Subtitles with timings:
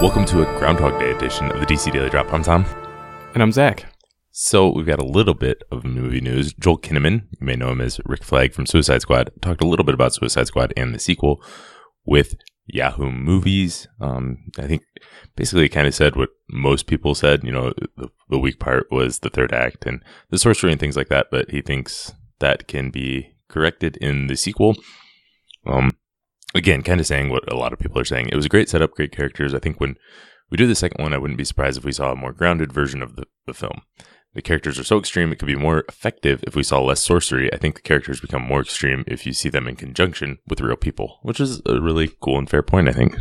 [0.00, 2.30] Welcome to a Groundhog Day edition of the DC Daily Drop.
[2.30, 2.66] I'm Tom.
[3.32, 3.86] And I'm Zach.
[4.30, 6.52] So we've got a little bit of movie news.
[6.52, 9.86] Joel Kinnaman, you may know him as Rick Flag from Suicide Squad, talked a little
[9.86, 11.42] bit about Suicide Squad and the sequel
[12.04, 12.34] with
[12.66, 13.88] Yahoo Movies.
[13.98, 14.82] Um, I think
[15.34, 17.42] basically kind of said what most people said.
[17.42, 20.98] You know, the, the weak part was the third act and the sorcery and things
[20.98, 21.28] like that.
[21.30, 24.76] But he thinks that can be corrected in the sequel.
[25.66, 25.92] Um,
[26.54, 28.28] again, kind of saying what a lot of people are saying.
[28.28, 29.54] It was a great setup, great characters.
[29.54, 29.96] I think when
[30.50, 32.72] we do the second one, I wouldn't be surprised if we saw a more grounded
[32.72, 33.82] version of the, the film.
[34.34, 37.50] The characters are so extreme, it could be more effective if we saw less sorcery.
[37.54, 40.76] I think the characters become more extreme if you see them in conjunction with real
[40.76, 43.16] people, which is a really cool and fair point, I think.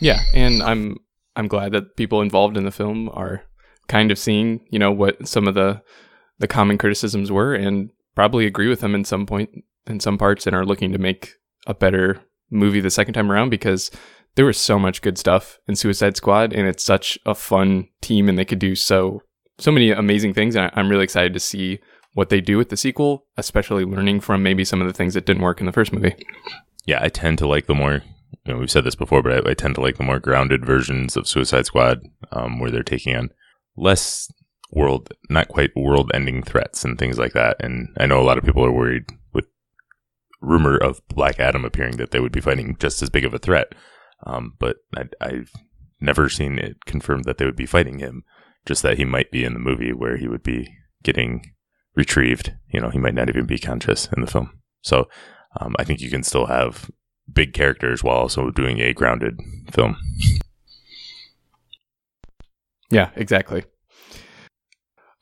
[0.00, 0.96] Yeah, and I'm
[1.36, 3.44] I'm glad that people involved in the film are
[3.86, 5.80] kind of seeing, you know, what some of the
[6.40, 9.50] the common criticisms were and probably agree with them in some point
[9.86, 11.34] in some parts and are looking to make
[11.70, 12.20] a better
[12.50, 13.90] movie the second time around because
[14.34, 18.28] there was so much good stuff in Suicide Squad and it's such a fun team
[18.28, 19.22] and they could do so
[19.58, 21.78] so many amazing things and I'm really excited to see
[22.14, 25.26] what they do with the sequel, especially learning from maybe some of the things that
[25.26, 26.14] didn't work in the first movie.
[26.86, 28.02] Yeah, I tend to like the more
[28.44, 30.64] you know, we've said this before, but I, I, tend to like the more grounded
[30.64, 32.00] versions of Suicide Squad,
[32.32, 33.30] um, where they're taking on
[33.76, 34.28] less
[34.72, 37.56] world, not quite world-ending threats and things like that.
[37.60, 39.04] And I know a lot of people are worried
[40.40, 43.38] rumor of Black Adam appearing that they would be fighting just as big of a
[43.38, 43.74] threat.
[44.24, 45.52] Um, but I, I've
[46.00, 48.24] never seen it confirmed that they would be fighting him.
[48.66, 50.68] Just that he might be in the movie where he would be
[51.02, 51.52] getting
[51.94, 52.54] retrieved.
[52.72, 54.60] You know, he might not even be conscious in the film.
[54.82, 55.08] So
[55.58, 56.90] um, I think you can still have
[57.32, 59.38] big characters while also doing a grounded
[59.70, 59.96] film.
[62.90, 63.64] Yeah, exactly.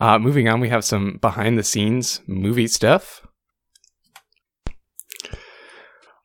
[0.01, 3.27] Uh, moving on, we have some behind the scenes movie stuff.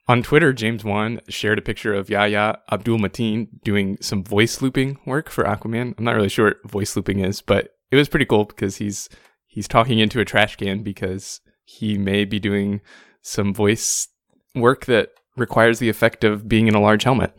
[0.06, 4.98] On Twitter, James Wan shared a picture of Yahya Abdul Mateen doing some voice looping
[5.06, 5.94] work for Aquaman.
[5.96, 9.08] I'm not really sure what voice looping is, but it was pretty cool because he's
[9.46, 12.82] he's talking into a trash can because he may be doing
[13.22, 14.08] some voice
[14.54, 17.32] work that requires the effect of being in a large helmet.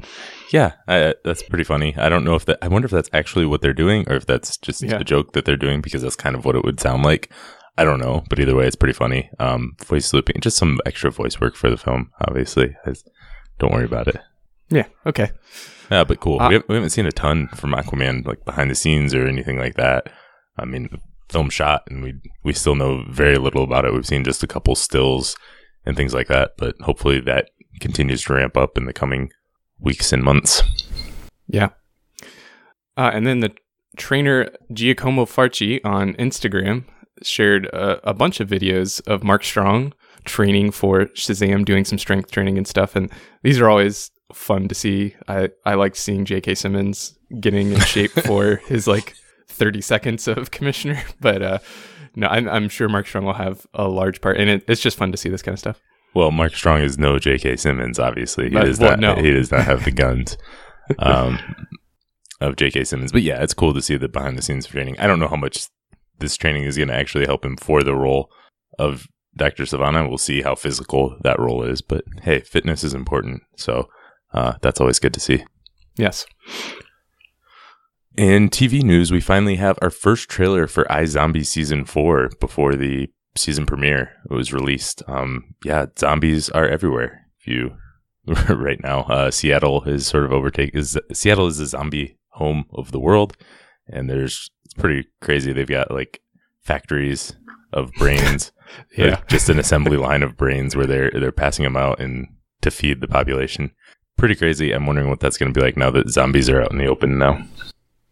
[0.52, 1.96] Yeah, I, that's pretty funny.
[1.98, 2.58] I don't know if that.
[2.62, 4.98] I wonder if that's actually what they're doing, or if that's just yeah.
[4.98, 7.32] a joke that they're doing because that's kind of what it would sound like.
[7.78, 9.30] I don't know, but either way, it's pretty funny.
[9.40, 12.12] Um, voice looping, just some extra voice work for the film.
[12.28, 12.76] Obviously,
[13.60, 14.18] don't worry about it.
[14.70, 14.88] Yeah.
[15.06, 15.32] Okay.
[15.92, 16.42] Yeah, but cool.
[16.42, 19.28] Uh, we, haven't, we haven't seen a ton from Aquaman, like behind the scenes or
[19.28, 20.12] anything like that.
[20.58, 23.94] I mean, film shot, and we we still know very little about it.
[23.94, 25.36] We've seen just a couple stills
[25.86, 27.50] and things like that, but hopefully that
[27.80, 29.32] continues to ramp up in the coming
[29.80, 30.64] weeks and months.
[31.48, 31.70] Yeah.
[32.98, 33.52] Uh, and then the
[33.98, 36.86] trainer Giacomo Farchi on Instagram
[37.24, 39.94] shared a, a, bunch of videos of Mark Strong
[40.26, 42.96] training for Shazam, doing some strength training and stuff.
[42.96, 43.12] And
[43.44, 45.16] these are always fun to see.
[45.28, 46.56] I, I like seeing J.K.
[46.56, 49.16] Simmons getting in shape for his like
[49.48, 51.02] 30 seconds of commissioner.
[51.20, 51.60] But uh,
[52.16, 54.38] no, I'm, I'm sure Mark Strong will have a large part.
[54.38, 55.82] And it, it's just fun to see this kind of stuff.
[56.14, 57.58] Well, Mark Strong is no J.K.
[57.58, 58.00] Simmons.
[58.00, 59.00] Obviously, he does well, not.
[59.00, 59.16] No.
[59.16, 60.38] He does not have the guns
[61.00, 61.40] um,
[62.40, 62.86] of J.K.
[62.86, 63.12] Simmons.
[63.12, 64.98] But yeah, it's cool to see the behind the scenes training.
[64.98, 65.68] I don't know how much
[66.20, 68.32] this training is going to actually help him for the role
[68.80, 70.08] of Doctor Sivana.
[70.08, 71.82] We'll see how physical that role is.
[71.82, 73.90] But hey, fitness is important, so
[74.34, 75.46] uh, that's always good to see.
[75.98, 76.26] Yes.
[78.18, 83.10] In TV news, we finally have our first trailer for iZombie season four before the
[83.36, 85.04] season premiere it was released.
[85.08, 87.26] Um, yeah, zombies are everywhere.
[87.40, 87.76] If you
[88.50, 92.92] right now, uh, Seattle is sort of overtake is Seattle is the zombie home of
[92.92, 93.36] the world,
[93.88, 95.54] and there's pretty crazy.
[95.54, 96.22] They've got like
[96.62, 97.36] factories
[97.74, 98.52] of brains,
[98.98, 102.28] yeah, like just an assembly line of brains where they're they're passing them out and
[102.62, 103.72] to feed the population.
[104.18, 104.72] Pretty crazy.
[104.72, 106.88] I'm wondering what that's going to be like now that zombies are out in the
[106.88, 107.46] open now.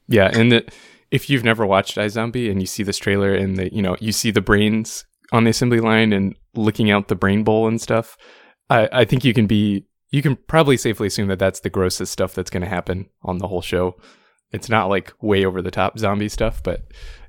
[0.08, 0.66] Yeah, and the,
[1.12, 4.12] if you've never watched iZombie and you see this trailer and the you know you
[4.12, 8.18] see the brains on the assembly line and licking out the brain bowl and stuff,
[8.70, 12.12] I, I think you can be you can probably safely assume that that's the grossest
[12.12, 13.96] stuff that's going to happen on the whole show.
[14.54, 16.84] It's not like way over the top zombie stuff, but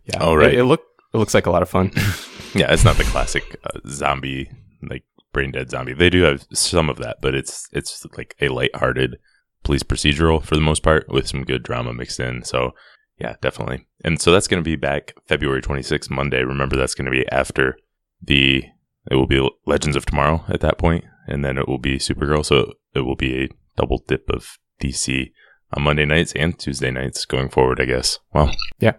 [0.05, 0.53] yeah, oh, right.
[0.53, 0.83] it, it look
[1.13, 1.91] it looks like a lot of fun.
[2.55, 4.51] yeah, it's not the classic uh, zombie
[4.83, 5.95] like brain dead zombie.
[5.95, 9.19] They do have some of that, but it's it's like a light-hearted
[9.63, 12.45] police procedural for the most part with some good drama mixed in.
[12.45, 12.73] So
[13.19, 13.87] yeah, definitely.
[14.05, 16.43] And so that's going to be back February 26th, Monday.
[16.43, 17.77] Remember, that's going to be after
[18.23, 18.65] the
[19.11, 22.45] it will be Legends of Tomorrow at that point, and then it will be Supergirl.
[22.45, 25.33] So it will be a double dip of DC
[25.75, 27.81] on Monday nights and Tuesday nights going forward.
[27.81, 28.19] I guess.
[28.33, 28.95] Well, yeah.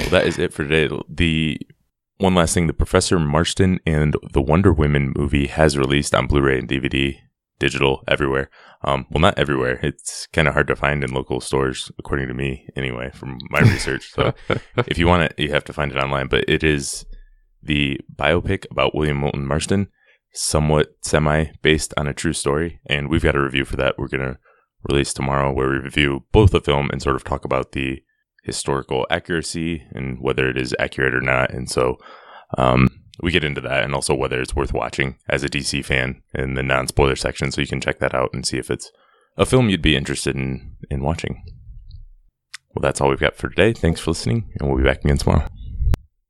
[0.00, 0.94] Well, that is it for today.
[1.08, 1.60] The
[2.18, 6.58] one last thing: the Professor Marston and the Wonder Woman movie has released on Blu-ray
[6.58, 7.16] and DVD.
[7.58, 8.50] digital everywhere.
[8.82, 9.78] Um, well, not everywhere.
[9.82, 13.60] It's kind of hard to find in local stores, according to me, anyway, from my
[13.72, 14.12] research.
[14.12, 14.34] So
[14.88, 16.26] if you want it, you have to find it online.
[16.26, 17.06] But it is
[17.62, 19.88] the biopic about William Moulton Marston,
[20.32, 22.80] somewhat semi based on a true story.
[22.86, 23.94] And we've got a review for that.
[23.98, 24.38] We're going to
[24.88, 28.02] release tomorrow where we review both the film and sort of talk about the
[28.42, 31.50] historical accuracy and whether it is accurate or not.
[31.50, 31.98] And so,
[32.58, 32.88] um,
[33.22, 36.54] we get into that and also whether it's worth watching as a DC fan in
[36.54, 37.50] the non spoiler section.
[37.50, 38.90] So you can check that out and see if it's
[39.36, 41.42] a film you'd be interested in, in watching.
[42.74, 43.72] Well, that's all we've got for today.
[43.72, 45.48] Thanks for listening, and we'll be back again tomorrow.